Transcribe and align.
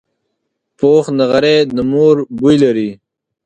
پوخ 0.77 1.03
نغری 1.19 1.57
د 1.75 1.77
مور 1.91 2.15
بوی 2.39 2.55
لري 2.63 2.89